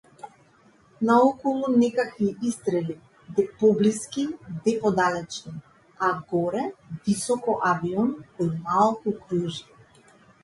Наоколу 1.01 1.67
некакви 1.67 2.35
истрели, 2.43 2.97
де 3.29 3.47
поблиски 3.59 4.27
де 4.65 4.79
подалечни, 4.79 5.53
а 5.99 6.11
горе 6.31 6.63
високо 7.09 7.59
авион 7.73 8.09
кој 8.39 8.49
малку 8.71 9.13
кружи. 9.21 9.63